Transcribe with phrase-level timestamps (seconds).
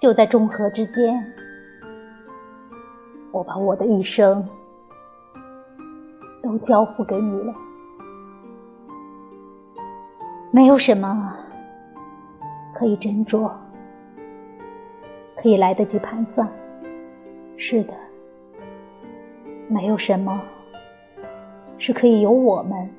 [0.00, 1.32] 就在中河之间。
[3.32, 4.48] 我把我的一生
[6.42, 7.54] 都交付给你了，
[10.50, 11.36] 没有什么
[12.74, 13.52] 可以斟酌，
[15.36, 16.48] 可以来得及盘算。
[17.58, 17.92] 是的，
[19.68, 20.40] 没有什么
[21.76, 22.90] 是可以由我们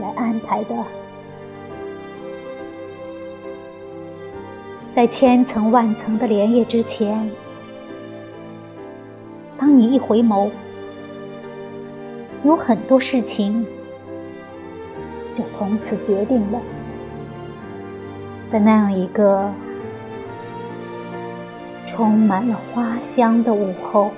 [0.00, 0.74] 来安排的。
[5.00, 7.30] 在千层万层的莲叶之前，
[9.58, 10.50] 当你一回眸，
[12.44, 13.64] 有很多事情
[15.34, 16.60] 就从此决定了。
[18.52, 19.50] 在那样一个
[21.86, 24.10] 充满了花香的午后。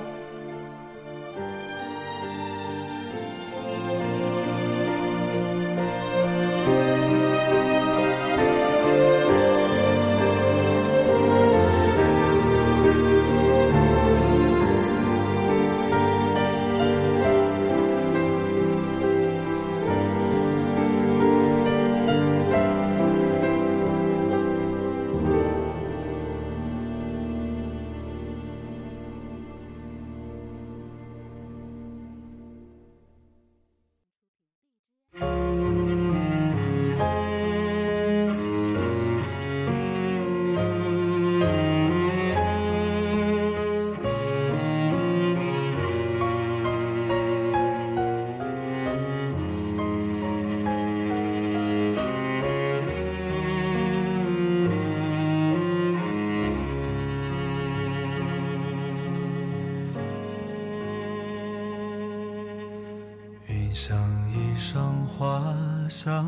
[63.74, 63.98] 像
[64.30, 65.54] 一裳花
[65.88, 66.26] 香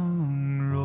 [0.71, 0.83] 融，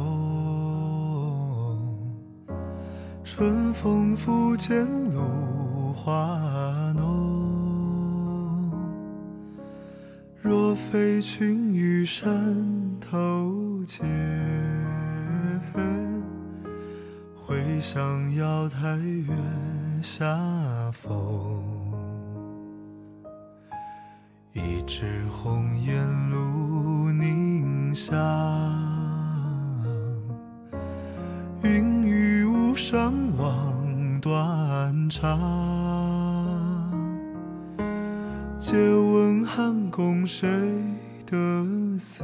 [3.23, 8.69] 春风拂槛露华浓。
[10.41, 12.55] 若非群玉山
[12.99, 14.05] 头见，
[17.35, 19.33] 会向瑶台月
[20.03, 20.25] 下
[20.91, 21.88] 逢。
[24.51, 28.17] 一枝红艳露凝香，
[31.61, 35.39] 云雨巫山枉断肠。
[38.57, 40.49] 借问汉宫谁
[41.27, 41.37] 得
[41.99, 42.23] 似？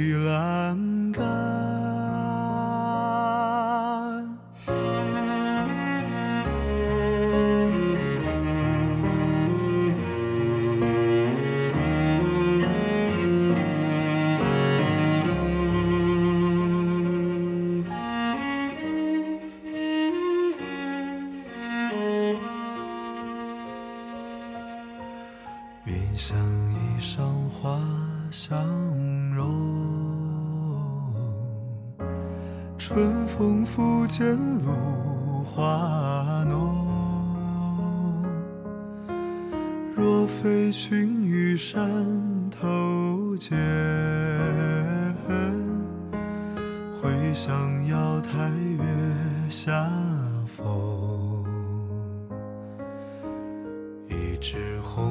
[25.83, 26.37] 云想
[26.69, 27.81] 衣裳花
[28.29, 28.63] 相
[29.33, 29.51] 融，
[32.77, 36.85] 春风拂槛露华浓。
[39.95, 41.83] 若非群玉山
[42.51, 43.57] 头见，
[47.01, 48.85] 会向瑶台月
[49.49, 49.89] 下
[50.45, 50.63] 逢。
[54.07, 55.10] 一枝红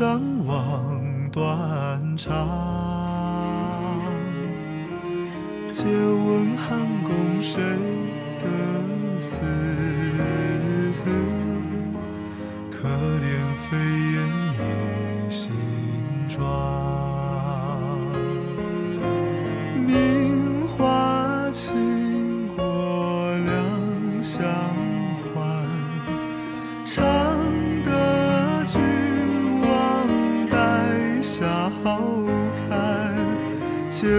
[0.00, 2.32] 雨巫霜望断肠。
[5.70, 7.60] 借问汉宫谁
[8.40, 9.36] 得似？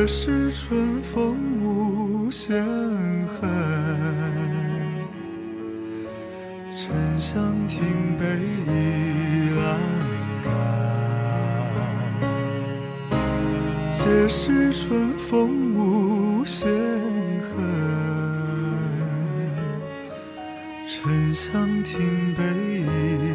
[0.08, 2.64] 是春风无限
[3.28, 3.50] 恨，
[6.76, 8.26] 沉香亭北
[8.66, 8.70] 倚
[9.60, 9.80] 栏
[10.44, 10.50] 杆，
[13.92, 17.64] 皆是春风无限恨，
[20.88, 22.44] 沉香亭北
[22.82, 23.31] 倚。